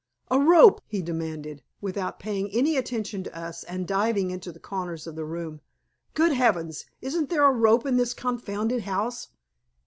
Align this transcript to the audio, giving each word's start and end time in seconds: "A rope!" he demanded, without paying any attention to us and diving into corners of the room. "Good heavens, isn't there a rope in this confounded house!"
"A 0.31 0.39
rope!" 0.39 0.81
he 0.87 1.03
demanded, 1.03 1.61
without 1.79 2.17
paying 2.19 2.49
any 2.49 2.75
attention 2.75 3.21
to 3.23 3.37
us 3.37 3.63
and 3.65 3.85
diving 3.87 4.31
into 4.31 4.51
corners 4.51 5.05
of 5.05 5.15
the 5.15 5.23
room. 5.25 5.61
"Good 6.15 6.31
heavens, 6.31 6.85
isn't 7.03 7.29
there 7.29 7.45
a 7.45 7.51
rope 7.53 7.85
in 7.85 7.97
this 7.97 8.15
confounded 8.15 8.81
house!" 8.81 9.27